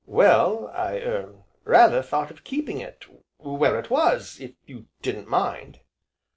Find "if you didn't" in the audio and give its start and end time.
4.39-5.27